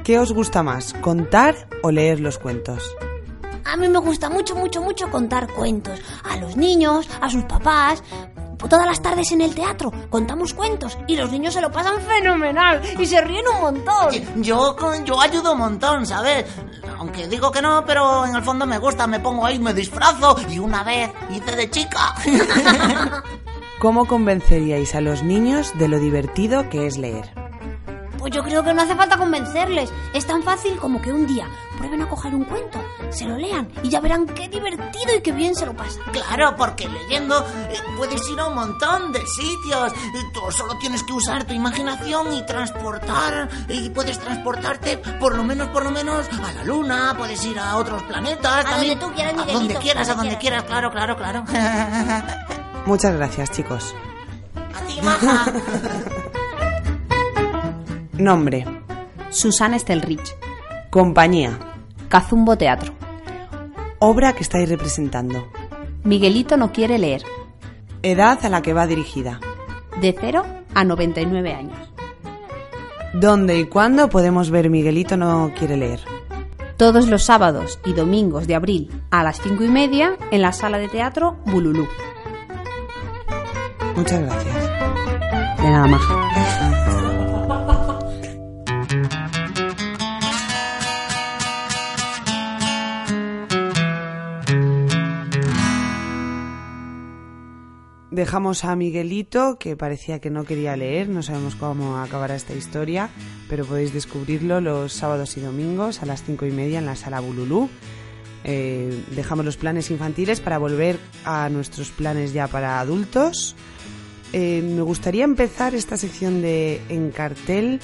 [0.04, 2.84] ¿Qué os gusta más, contar o leer los cuentos?
[3.65, 6.00] A mí me gusta mucho, mucho, mucho contar cuentos.
[6.24, 8.04] A los niños, a sus papás.
[8.69, 12.80] Todas las tardes en el teatro contamos cuentos y los niños se lo pasan fenomenal
[13.00, 14.12] y se ríen un montón.
[14.41, 16.45] Yo, yo ayudo un montón, ¿sabes?
[17.00, 20.38] Aunque digo que no, pero en el fondo me gusta, me pongo ahí, me disfrazo
[20.47, 22.13] y una vez hice de chica.
[23.80, 27.40] ¿Cómo convenceríais a los niños de lo divertido que es leer?
[28.21, 29.91] Pues yo creo que no hace falta convencerles.
[30.13, 32.79] Es tan fácil como que un día prueben a coger un cuento,
[33.10, 36.03] se lo lean y ya verán qué divertido y qué bien se lo pasan.
[36.12, 39.91] Claro, porque leyendo eh, puedes ir a un montón de sitios.
[40.34, 43.49] Tú solo tienes que usar tu imaginación y transportar.
[43.67, 47.75] Y puedes transportarte por lo menos, por lo menos, a la luna, puedes ir a
[47.77, 48.65] otros planetas.
[48.67, 51.43] A también, donde tú quieras, A Miguelito, donde quieras, a donde quieras, claro, claro, claro.
[52.86, 53.95] Muchas gracias, chicos.
[54.75, 55.51] A ti, maja.
[58.21, 58.65] Nombre,
[59.29, 60.36] Susana Estelrich,
[60.91, 61.57] compañía,
[62.07, 62.93] Cazumbo Teatro.
[63.99, 65.47] obra que estáis representando,
[66.03, 67.23] Miguelito no quiere leer,
[68.03, 69.39] edad a la que va dirigida,
[69.99, 71.77] de 0 a 99 años.
[73.13, 76.01] dónde y cuándo podemos ver Miguelito no quiere leer.
[76.77, 80.77] Todos los sábados y domingos de abril a las 5 y media en la sala
[80.77, 81.88] de teatro Bululú.
[83.95, 84.55] Muchas gracias.
[85.62, 86.80] De nada más.
[98.12, 103.10] Dejamos a Miguelito, que parecía que no quería leer, no sabemos cómo acabará esta historia,
[103.47, 107.21] pero podéis descubrirlo los sábados y domingos a las cinco y media en la sala
[107.21, 107.69] Bululú.
[108.43, 113.56] Eh, dejamos los planes infantiles para volver a nuestros planes ya para adultos.
[114.34, 117.80] Eh, me gustaría empezar esta sección de En cartel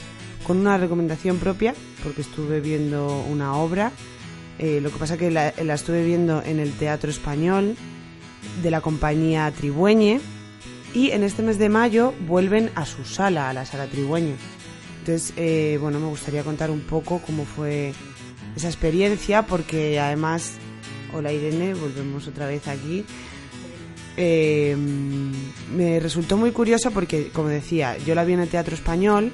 [0.45, 3.93] con una recomendación propia, porque estuve viendo una obra.
[4.59, 7.77] Eh, lo que pasa que la, la estuve viendo en el Teatro Español
[8.63, 10.19] de la compañía Tribueñe
[10.93, 14.35] y en este mes de mayo vuelven a su sala, a la sala Tribueñe.
[14.99, 17.93] Entonces, eh, bueno, me gustaría contar un poco cómo fue
[18.55, 20.53] esa experiencia porque además,
[21.13, 23.05] hola Irene, volvemos otra vez aquí.
[24.19, 24.75] Eh,
[25.75, 29.31] me resultó muy curioso porque, como decía, yo la vi en el Teatro Español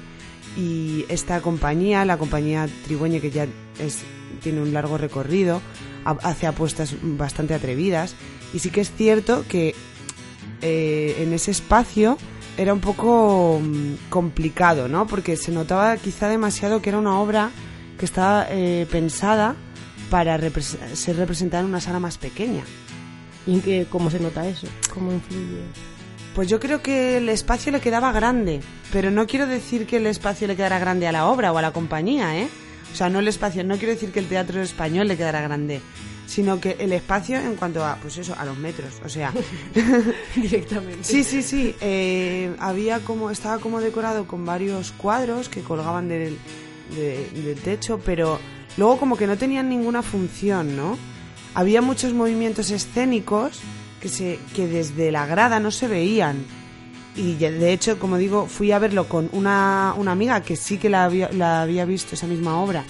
[0.58, 3.46] y esta compañía, la compañía Tribueñe, que ya
[3.78, 4.00] es,
[4.42, 5.62] tiene un largo recorrido,
[6.04, 8.14] ha- hace apuestas bastante atrevidas
[8.54, 9.74] y sí que es cierto que
[10.62, 12.16] eh, en ese espacio
[12.56, 15.06] era un poco mm, complicado, ¿no?
[15.06, 17.50] Porque se notaba quizá demasiado que era una obra
[17.98, 19.56] que estaba eh, pensada
[20.10, 22.62] para repres- ser representada en una sala más pequeña.
[23.46, 24.66] ¿Y en qué, cómo se nota eso?
[24.94, 25.60] ¿Cómo influye?
[26.34, 28.60] Pues yo creo que el espacio le quedaba grande,
[28.92, 31.62] pero no quiero decir que el espacio le quedara grande a la obra o a
[31.62, 32.48] la compañía, ¿eh?
[32.92, 35.80] O sea, no el espacio, no quiero decir que el teatro español le quedara grande,
[36.26, 39.32] sino que el espacio en cuanto a, pues eso, a los metros, o sea,
[40.36, 41.04] Directamente.
[41.04, 41.74] Sí, sí, sí.
[41.80, 46.38] eh, había como estaba como decorado con varios cuadros que colgaban del,
[46.96, 48.38] de- del techo, pero
[48.76, 50.96] luego como que no tenían ninguna función, ¿no?
[51.54, 53.60] Había muchos movimientos escénicos
[54.00, 56.44] que se que desde la grada no se veían.
[57.16, 60.88] Y de hecho, como digo, fui a verlo con una, una amiga que sí que
[60.90, 62.84] la había, la había visto esa misma obra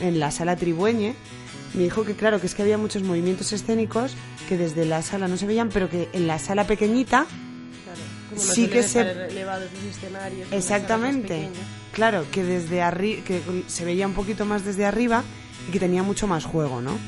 [0.00, 1.14] en la sala Tribueñe.
[1.74, 4.14] Me dijo que claro, que es que había muchos movimientos escénicos
[4.48, 7.26] que desde la sala no se veían, pero que en la sala pequeñita
[8.30, 10.48] Como sí que se elevados los escenarios.
[10.52, 11.48] exactamente
[11.92, 15.22] claro que desde arriba que se veía un poquito más desde arriba
[15.68, 16.98] y que tenía mucho más juego no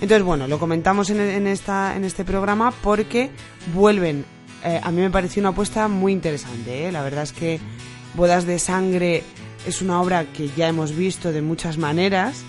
[0.00, 3.30] entonces bueno lo comentamos en, en esta en este programa porque
[3.74, 4.24] vuelven
[4.64, 6.92] eh, a mí me pareció una apuesta muy interesante ¿eh?
[6.92, 7.58] la verdad es que
[8.14, 9.22] bodas de sangre
[9.66, 12.44] es una obra que ya hemos visto de muchas maneras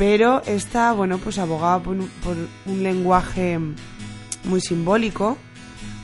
[0.00, 2.34] pero esta bueno pues abogaba por un, por
[2.64, 3.58] un lenguaje
[4.44, 5.36] muy simbólico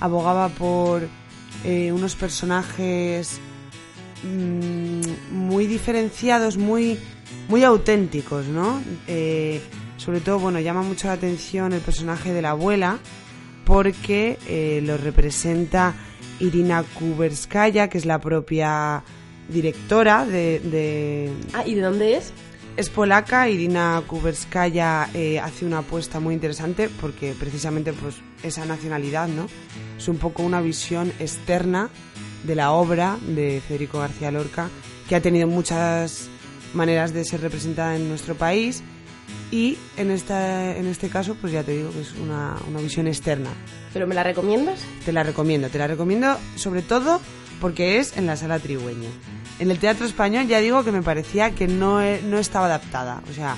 [0.01, 1.09] abogaba por
[1.65, 3.41] eh, unos personajes
[4.23, 6.99] mm, muy diferenciados, muy,
[7.49, 8.81] muy auténticos, ¿no?
[9.09, 9.61] Eh,
[9.97, 12.99] sobre todo, bueno, llama mucho la atención el personaje de la abuela
[13.65, 15.95] porque eh, lo representa
[16.39, 19.03] Irina Kuberskaya, que es la propia
[19.49, 22.33] directora de, de- Ah, ¿y de dónde es?
[22.77, 29.29] Es polaca, Irina Kuberskaya eh, hace una apuesta muy interesante porque precisamente pues, esa nacionalidad
[29.29, 29.49] ¿no?
[29.97, 31.89] es un poco una visión externa
[32.45, 34.69] de la obra de Federico García Lorca
[35.09, 36.29] que ha tenido muchas
[36.75, 38.83] maneras de ser representada en nuestro país
[39.51, 43.07] y en, esta, en este caso pues ya te digo que es una, una visión
[43.07, 43.49] externa.
[43.95, 44.81] ¿Pero me la recomiendas?
[45.07, 47.23] Te la recomiendo, te la recomiendo sobre todo
[47.61, 49.09] porque es en la sala Trigüeño.
[49.59, 53.23] En el teatro español ya digo que me parecía que no, e- no estaba adaptada,
[53.31, 53.57] o sea,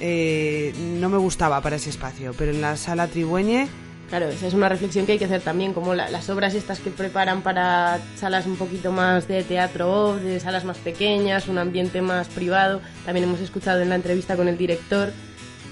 [0.00, 3.68] eh, no me gustaba para ese espacio, pero en la sala Trigüeñe
[4.08, 6.80] Claro, esa es una reflexión que hay que hacer también, como la- las obras estas
[6.80, 12.02] que preparan para salas un poquito más de teatro, de salas más pequeñas, un ambiente
[12.02, 12.82] más privado.
[13.06, 15.12] También hemos escuchado en la entrevista con el director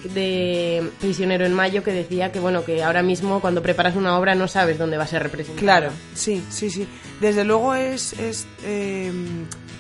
[0.05, 4.35] de Prisionero en Mayo que decía que bueno que ahora mismo cuando preparas una obra
[4.35, 5.61] no sabes dónde va a ser representada.
[5.61, 6.87] Claro, sí, sí, sí.
[7.21, 9.13] Desde luego es, es eh,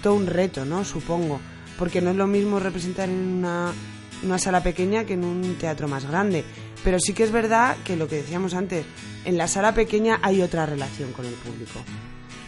[0.02, 0.84] todo un reto, ¿no?
[0.84, 1.40] Supongo.
[1.78, 3.72] Porque no es lo mismo representar en una,
[4.22, 6.44] una sala pequeña que en un teatro más grande.
[6.84, 8.84] Pero sí que es verdad que lo que decíamos antes,
[9.24, 11.80] en la sala pequeña hay otra relación con el público.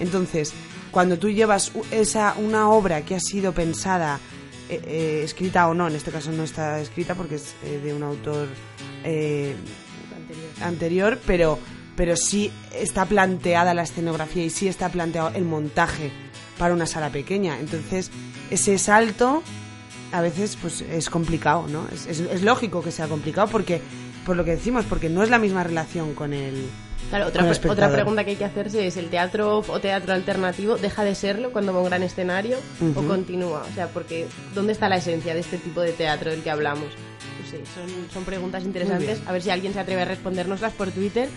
[0.00, 0.52] Entonces,
[0.90, 4.20] cuando tú llevas esa, una obra que ha sido pensada,
[4.74, 7.92] eh, eh, escrita o no, en este caso no está escrita porque es eh, de
[7.94, 8.48] un autor
[9.04, 9.54] eh,
[10.60, 11.58] anterior, pero,
[11.96, 16.10] pero sí está planteada la escenografía y sí está planteado el montaje
[16.58, 17.58] para una sala pequeña.
[17.58, 18.10] Entonces,
[18.50, 19.42] ese salto
[20.12, 21.86] a veces pues es complicado, ¿no?
[21.92, 23.80] Es, es- es lógico que sea complicado porque,
[24.26, 26.66] por lo que decimos, porque no es la misma relación con el,
[27.10, 31.04] Claro, otra, otra pregunta que hay que hacerse es, ¿el teatro o teatro alternativo deja
[31.04, 32.56] de serlo cuando va a un gran escenario
[32.96, 33.64] o continúa?
[33.70, 36.88] O sea, porque ¿dónde está la esencia de este tipo de teatro del que hablamos?
[37.40, 39.20] No sé, son, son preguntas interesantes.
[39.26, 41.28] A ver si alguien se atreve a respondérnoslas por Twitter.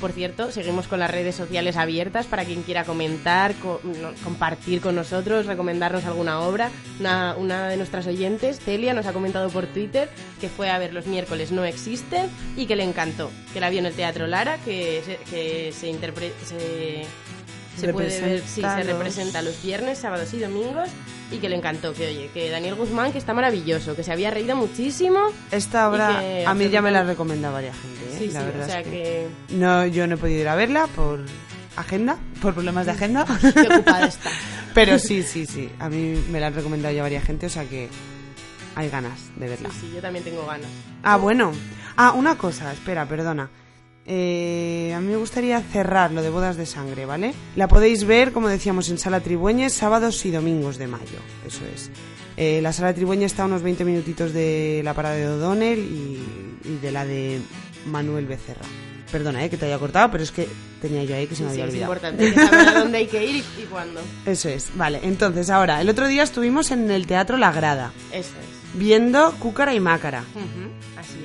[0.00, 4.80] Por cierto, seguimos con las redes sociales abiertas para quien quiera comentar, co- no- compartir
[4.82, 6.70] con nosotros, recomendarnos alguna obra.
[7.00, 10.92] Una, una de nuestras oyentes, Celia, nos ha comentado por Twitter que fue a ver
[10.92, 13.30] los miércoles No Existen y que le encantó.
[13.54, 16.34] Que la vio en el Teatro Lara, que se, que se interpreta...
[16.44, 17.06] Se,
[17.80, 20.88] se puede ver, sí, Representa se representa los viernes, sábados y domingos
[21.30, 24.30] y que le encantó, que oye, que Daniel Guzmán, que está maravilloso, que se había
[24.30, 25.20] reído muchísimo.
[25.50, 28.18] Esta obra que a mí ya me la recomienda varias gente, ¿eh?
[28.18, 28.90] Sí, la sí, verdad o sea es que...
[28.90, 29.28] que...
[29.56, 31.20] No, yo no he podido ir a verla por
[31.76, 33.26] agenda, por problemas de agenda.
[33.40, 34.30] Qué ocupada está.
[34.74, 35.70] Pero sí, sí, sí.
[35.78, 37.88] A mí me la han recomendado ya varias gente, o sea que
[38.74, 39.70] hay ganas de verla.
[39.70, 40.68] Sí, sí, yo también tengo ganas.
[41.02, 41.52] Ah, bueno.
[41.96, 43.48] Ah, una cosa, espera, perdona.
[44.08, 47.34] Eh, a mí me gustaría cerrar lo de bodas de sangre, ¿vale?
[47.56, 51.18] La podéis ver, como decíamos, en Sala Tribueñes, sábados y domingos de mayo.
[51.46, 51.90] Eso es.
[52.36, 56.22] Eh, la Sala Tribueñes está a unos 20 minutitos de la parada de O'Donnell y,
[56.64, 57.40] y de la de
[57.86, 58.66] Manuel Becerra.
[59.10, 60.48] Perdona, eh, que te haya cortado, pero es que
[60.80, 61.92] tenía yo ahí que se me Sí, había es olvidado.
[61.92, 64.00] importante hay que saber a dónde hay que ir y, y cuándo.
[64.26, 65.00] Eso es, vale.
[65.02, 68.78] Entonces, ahora, el otro día estuvimos en el Teatro La Grada, Eso es.
[68.78, 70.24] viendo Cúcara y Mácara.
[70.98, 71.18] Así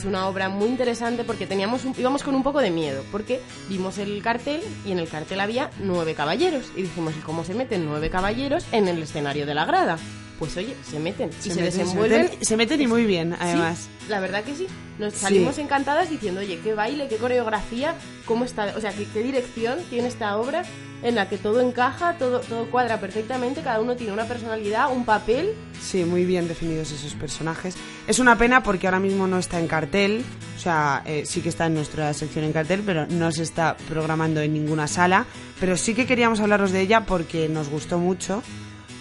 [0.00, 0.04] es.
[0.06, 3.98] Una obra muy interesante porque teníamos un- íbamos con un poco de miedo, porque vimos
[3.98, 6.66] el cartel y en el cartel había nueve caballeros.
[6.76, 9.98] Y dijimos, ¿y cómo se meten nueve caballeros en el escenario de la grada?
[10.40, 12.22] Pues oye, se meten y se, meten, desenvuelven.
[12.30, 13.78] meten- se meten y muy bien, además.
[14.00, 14.66] Sí, la verdad que sí.
[14.98, 15.20] Nos Sí.
[15.20, 19.78] salimos encantadas diciendo, oye, qué baile, qué coreografía, cómo está, o sea, qué, qué dirección
[19.90, 20.62] tiene esta obra
[21.02, 25.04] en la que todo encaja, todo, todo cuadra perfectamente, cada uno tiene una personalidad, un
[25.04, 25.54] papel.
[25.80, 27.74] Sí, muy bien definidos esos personajes.
[28.06, 30.24] Es una pena porque ahora mismo no está en cartel,
[30.56, 33.76] o sea, eh, sí que está en nuestra sección en cartel, pero no se está
[33.88, 35.26] programando en ninguna sala.
[35.60, 38.42] Pero sí que queríamos hablaros de ella porque nos gustó mucho.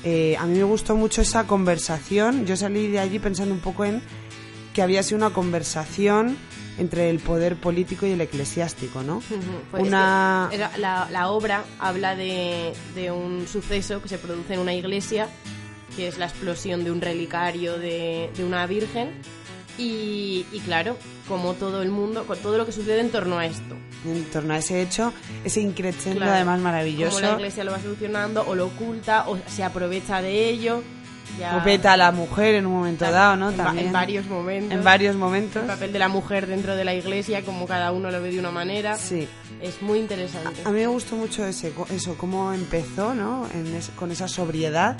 [0.03, 2.45] Eh, a mí me gustó mucho esa conversación.
[2.45, 4.01] Yo salí de allí pensando un poco en
[4.73, 6.37] que había sido una conversación
[6.77, 9.21] entre el poder político y el eclesiástico, ¿no?
[9.71, 14.17] Pues Una- es que era- la, la obra habla de, de un suceso que se
[14.17, 15.27] produce en una iglesia,
[15.97, 19.09] que es la explosión de un relicario de, de una virgen.
[19.77, 20.95] Y, y claro,
[21.29, 23.75] como todo el mundo, con todo lo que sucede en torno a esto.
[24.05, 25.13] En torno a ese hecho,
[25.45, 27.17] ese increchendo Claro, además maravilloso.
[27.21, 30.83] Cómo la iglesia lo va solucionando, o lo oculta, o se aprovecha de ello.
[31.39, 33.51] Ya- O peta a la mujer en un momento dado, ¿no?
[33.51, 33.87] en, También.
[33.87, 34.71] en varios momentos.
[34.77, 35.61] En varios momentos.
[35.61, 38.39] El papel de la mujer dentro de la iglesia, como cada uno lo ve de
[38.39, 38.97] una manera.
[38.97, 39.27] Sí.
[39.61, 40.61] Es muy interesante.
[40.65, 43.47] A mí me gustó mucho ese, eso, cómo empezó, ¿no?
[43.53, 44.97] En es- con esa sobriedad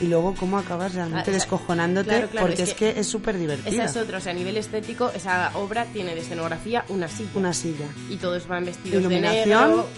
[0.00, 3.70] y luego cómo acabas realmente Ah, descojonándote claro, claro, porque es que es súper divertida.
[3.70, 7.30] Esa es otra, o sea, a nivel estético, esa obra tiene de escenografía una silla.
[7.34, 7.86] Una silla.
[8.10, 9.88] Y todos van vestidos Iluminación de negro.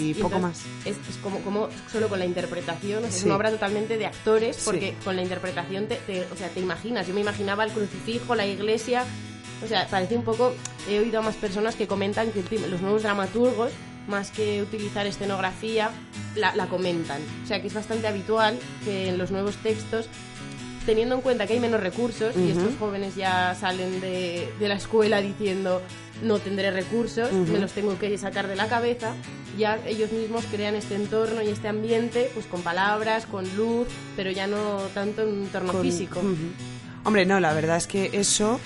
[0.00, 0.86] y poco entonces, más.
[0.86, 4.06] Es, es como, como solo con la interpretación, o sea, es una obra totalmente de
[4.06, 4.62] actores, Sí.
[4.66, 7.06] porque con la interpretación te, te- o sea, te imaginas.
[7.06, 9.04] Yo me imaginaba el crucifijo, la iglesia.
[9.64, 10.52] O sea, parece un poco.
[10.88, 13.72] He oído a más personas que comentan que los nuevos dramaturgos,
[14.08, 15.90] más que utilizar escenografía,
[16.34, 17.20] la, la comentan.
[17.44, 20.08] O sea, que es bastante habitual que en los nuevos textos
[20.86, 22.60] teniendo en cuenta que hay menos recursos y Ujú.
[22.60, 25.82] estos jóvenes ya salen de, de la escuela diciendo
[26.22, 27.52] no tendré recursos, Ujú.
[27.52, 29.12] me los tengo que sacar de la cabeza,
[29.58, 33.86] ya ellos mismos crean este entorno y este ambiente pues con palabras, con luz,
[34.16, 36.20] pero ya no tanto en un entorno Con- físico.
[36.20, 36.34] Ujú.
[37.04, 38.58] Hombre, no, la verdad es que eso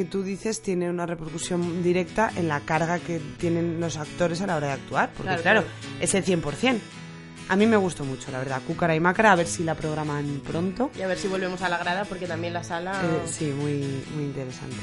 [0.00, 4.46] que tú dices tiene una repercusión directa en la carga que tienen los actores a
[4.46, 5.76] la hora de actuar, porque Claro, claro, claro.
[6.00, 6.78] es el 100%.
[7.50, 10.40] A mí me gustó mucho, la verdad, Cúcara y Mácara, a ver si la programan
[10.42, 10.90] pronto.
[10.98, 12.92] Y a ver si volvemos a la grada porque también la sala...
[12.92, 14.78] Eh, sí, muy, muy interesante.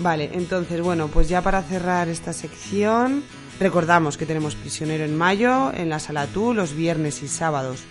[0.00, 3.22] Vale, entonces, bueno, pues ya para cerrar esta sección,
[3.60, 7.84] recordamos que tenemos Prisionero en mayo, en la Sala Tú, los viernes y sábados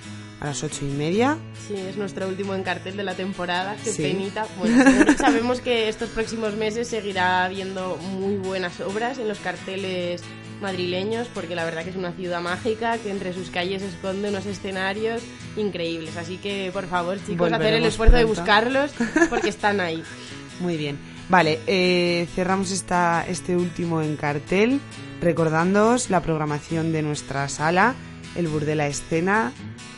[0.43, 1.37] a las ocho y media.
[1.67, 3.75] Sí, es nuestro último en cartel de la temporada.
[3.83, 4.03] Qué Sí.
[4.03, 4.45] penita.
[4.59, 4.83] Bueno,
[5.17, 10.21] sabemos que estos próximos meses seguirá habiendo muy buenas obras en los carteles
[10.61, 14.45] madrileños, porque la verdad que es una ciudad mágica que entre sus calles esconde unos
[14.45, 15.21] escenarios
[15.57, 16.15] increíbles.
[16.17, 18.41] Así que, por favor, chicos, hacer el Volveremos esfuerzo de pronto.
[18.41, 18.91] buscarlos,
[19.29, 20.03] porque están ahí.
[20.59, 20.97] Muy bien.
[21.29, 24.79] Vale, eh, cerramos esta, este último en cartel
[25.21, 27.95] recordándoos la programación de nuestra sala,
[28.35, 29.51] el Burdela Escena.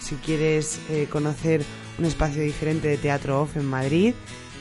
[0.06, 1.64] Si quieres eh, conocer
[1.98, 4.14] un espacio diferente de teatro off en Madrid,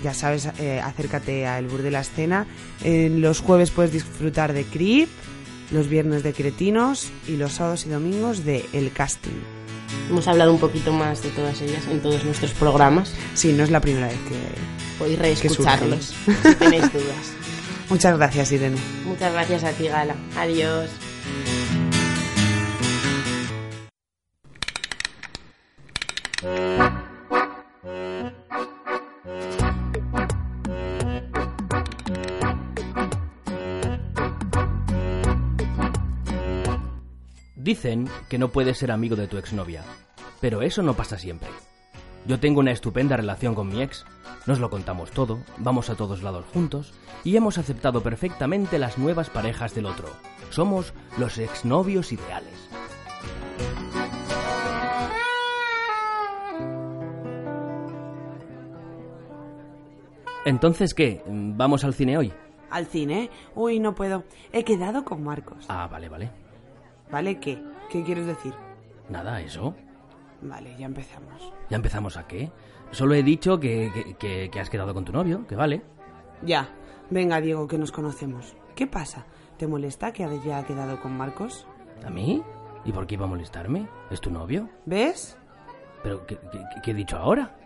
[0.02, 2.46] ya sabes, eh, acércate a el Burdela Escena.
[2.82, 5.10] En los jueves puedes disfrutar de Creep,
[5.70, 9.38] los viernes de Cretinos y los sábados y domingos de El Casting.
[10.08, 13.12] Hemos hablado un poquito más de todas ellas en todos nuestros programas.
[13.34, 14.98] Sí, no es la primera vez que...
[14.98, 17.34] Podéis reescucharlos si tenéis dudas.
[17.90, 18.78] Muchas gracias, Irene.
[19.04, 20.14] Muchas gracias a ti, Gala.
[20.38, 20.88] Adiós.
[37.56, 39.82] Dicen que no puedes ser amigo de tu exnovia,
[40.42, 41.48] pero eso no pasa siempre.
[42.26, 44.04] Yo tengo una estupenda relación con mi ex,
[44.46, 46.92] nos lo contamos todo, vamos a todos lados juntos
[47.24, 50.10] y hemos aceptado perfectamente las nuevas parejas del otro.
[50.50, 52.73] Somos los exnovios ideales.
[60.44, 61.22] Entonces, ¿qué?
[61.26, 62.32] ¿Vamos al cine hoy?
[62.70, 63.30] ¿Al cine?
[63.54, 64.24] Uy, no puedo.
[64.52, 65.64] He quedado con Marcos.
[65.68, 66.30] Ah, vale, vale.
[67.10, 67.62] ¿Vale qué?
[67.90, 68.52] ¿Qué quieres decir?
[69.08, 69.74] Nada, eso.
[70.42, 71.52] Vale, ya empezamos.
[71.70, 72.50] ¿Ya empezamos a qué?
[72.90, 75.82] Solo he dicho que, que- que- que has quedado con tu novio, que vale.
[76.42, 76.68] Ya.
[77.10, 78.54] Venga, Diego, que nos conocemos.
[78.74, 79.24] ¿Qué pasa?
[79.56, 81.66] ¿Te molesta que haya quedado con Marcos?
[82.04, 82.42] ¿A mí?
[82.84, 83.88] ¿Y por qué iba a molestarme?
[84.10, 84.68] ¿Es tu novio?
[84.84, 85.38] ¿Ves?
[86.02, 87.56] ¿Pero qué, qué- qué he dicho ahora?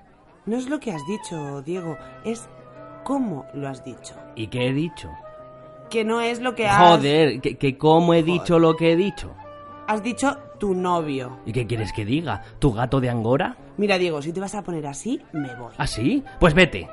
[0.46, 2.48] No es lo que has dicho, Diego, es
[3.08, 4.14] cómo lo has dicho.
[4.36, 5.08] ¿Y qué he dicho?
[5.88, 6.76] Que no es lo que has...
[6.76, 9.34] Joder, que, que cómo he dicho lo que he dicho.
[9.86, 11.38] Has dicho tu novio.
[11.46, 12.44] ¿Y qué quieres que diga?
[12.58, 13.56] ¿Tu gato de Angora?
[13.78, 15.72] Mira, Diego, si te vas a poner así, me voy.
[15.78, 16.22] ¿Ah, sí?
[16.38, 16.86] Pues vete.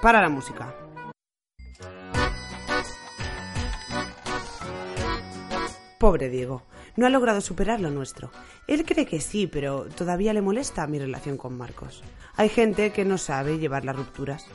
[0.00, 0.74] Para la música.
[5.98, 6.62] Pobre Diego,
[6.96, 8.30] no ha logrado superar lo nuestro.
[8.66, 12.02] Él cree que sí, pero todavía le molesta mi relación con Marcos.
[12.36, 14.46] Hay gente que no sabe llevar las rupturas.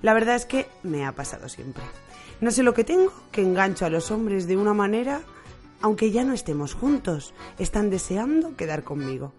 [0.00, 1.82] La verdad es que me ha pasado siempre.
[2.40, 5.22] No sé lo que tengo, que engancho a los hombres de una manera,
[5.80, 9.32] aunque ya no estemos juntos, están deseando quedar conmigo.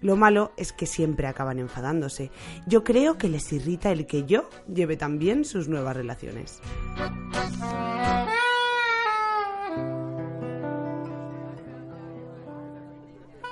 [0.00, 2.30] Lo malo es que siempre acaban enfadándose.
[2.66, 6.60] Yo creo que les irrita el que yo lleve también sus nuevas relaciones.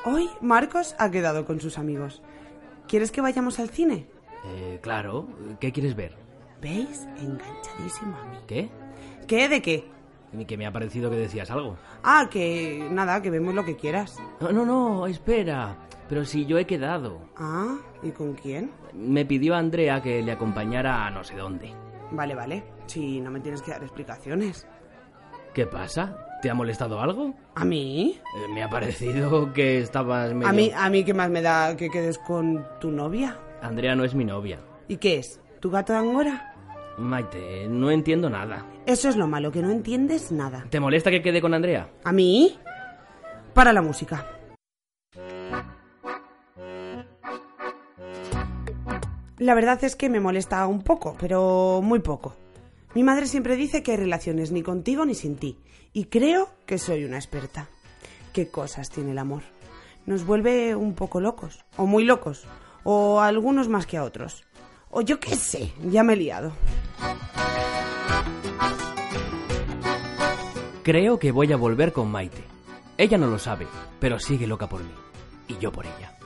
[0.05, 2.23] Hoy Marcos ha quedado con sus amigos.
[2.89, 4.07] ¿Quieres que vayamos al cine?
[4.45, 5.27] Eh, claro.
[5.61, 6.24] ¿Qué quieres ver?
[6.65, 7.07] ¿Veis?
[7.19, 8.39] Enganchadísimo a mí.
[8.47, 8.71] ¿Qué?
[9.27, 9.85] ¿Qué de qué?
[10.49, 11.77] Que me ha parecido que decías algo.
[12.03, 14.19] Ah, que nada, que vemos lo que quieras.
[14.41, 15.77] No, no, no, espera.
[16.09, 17.21] Pero si yo he quedado.
[17.37, 18.71] Ah, ¿y con quién?
[18.95, 21.75] Me pidió Andrea que le acompañara a no sé dónde.
[22.13, 22.65] Vale, vale.
[22.87, 24.67] Si no me tienes que dar explicaciones.
[25.53, 26.17] ¿Qué pasa?
[26.41, 27.35] ¿Te ha molestado algo?
[27.57, 28.19] ¿A mí?
[28.37, 30.49] Eh, me ha parecido que estabas medio...
[30.49, 33.39] A mí, a mí qué más me da que quedes con tu novia.
[33.61, 34.61] Andrea no es mi novia.
[34.89, 35.43] ¿Y qué es?
[35.61, 36.54] ¿Tu gato de Angora?
[36.99, 38.65] Maite, no entiendo nada.
[38.87, 40.67] Eso es lo malo, que no entiendes nada.
[40.71, 41.89] ¿Te molesta que quede con Andrea?
[42.05, 42.59] ¿A mí?
[43.53, 44.27] Para la música.
[49.39, 52.37] La verdad es que me molesta un poco, pero muy poco.
[52.95, 55.59] Mi madre siempre dice que hay relaciones ni contigo ni sin ti,
[55.93, 57.69] y creo que soy una experta.
[58.33, 59.43] ¿Qué cosas tiene el amor?
[60.07, 62.47] Nos vuelve un poco locos, o muy locos,
[62.85, 64.45] o a algunos más que a otros.
[64.97, 66.53] O yo qué sé, ya me he liado.
[70.85, 72.45] Creo que voy a volver con Maite.
[72.97, 73.67] Ella no lo sabe,
[73.99, 74.93] pero sigue loca por mí.
[75.49, 76.17] Y yo por ella.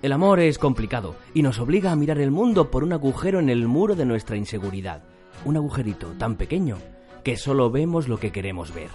[0.00, 3.50] El amor es complicado y nos obliga a mirar el mundo por un agujero en
[3.50, 5.02] el muro de nuestra inseguridad.
[5.44, 6.78] Un agujerito tan pequeño
[7.22, 8.88] que solo vemos lo que queremos ver.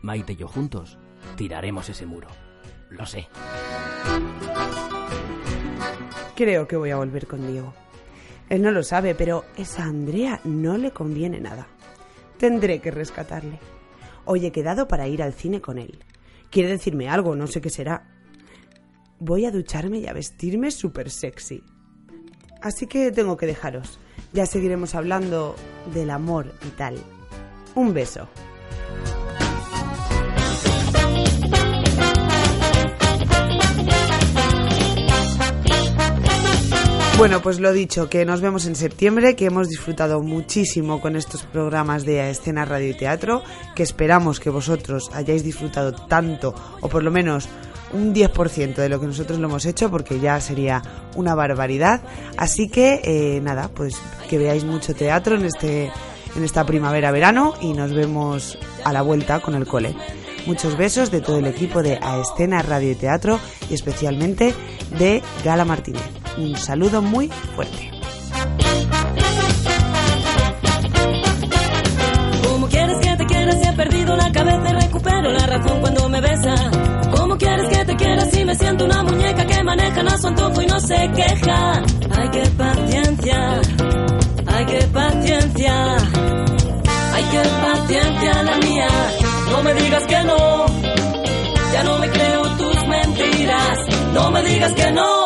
[0.00, 0.96] Maite y yo juntos
[1.36, 2.28] tiraremos ese muro.
[2.88, 3.28] Lo sé.
[6.34, 7.74] Creo que voy a volver con Diego.
[8.52, 11.66] Él no lo sabe, pero esa Andrea no le conviene nada.
[12.36, 13.58] Tendré que rescatarle.
[14.26, 16.04] Hoy he quedado para ir al cine con él.
[16.50, 18.10] Quiere decirme algo, no sé qué será.
[19.18, 21.64] Voy a ducharme y a vestirme súper sexy.
[22.60, 23.98] Así que tengo que dejaros.
[24.34, 25.56] Ya seguiremos hablando
[25.94, 26.98] del amor y tal.
[27.74, 28.28] Un beso.
[37.22, 41.44] Bueno, pues lo dicho, que nos vemos en septiembre, que hemos disfrutado muchísimo con estos
[41.44, 43.44] programas de escena, radio y teatro,
[43.76, 47.48] que esperamos que vosotros hayáis disfrutado tanto, o por lo menos
[47.92, 50.82] un 10% de lo que nosotros lo hemos hecho, porque ya sería
[51.14, 52.00] una barbaridad.
[52.36, 53.94] Así que, eh, nada, pues
[54.28, 55.92] que veáis mucho teatro en, este,
[56.34, 59.94] en esta primavera-verano y nos vemos a la vuelta con el cole.
[60.44, 63.38] Muchos besos de todo el equipo de A Escena Radio y Teatro
[63.70, 64.52] y especialmente
[64.98, 66.21] de Gala Martínez.
[66.38, 67.90] Un saludo muy fuerte.
[72.42, 76.08] ¿Cómo quieres que te quiera si he perdido la cabeza y recupero la razón cuando
[76.08, 76.54] me besa?
[77.14, 80.62] ¿Cómo quieres que te quiera si me siento una muñeca que maneja a su antojo
[80.62, 81.82] y no se queja?
[82.16, 83.60] Ay, qué paciencia,
[84.46, 85.96] ay, qué paciencia,
[87.12, 88.88] ay, qué paciencia la mía.
[89.50, 90.66] No me digas que no,
[91.72, 93.78] ya no me creo tus mentiras.
[94.14, 95.21] No me digas que no.